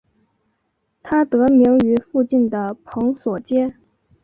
[1.03, 3.75] 它得名于附近的蓬索街。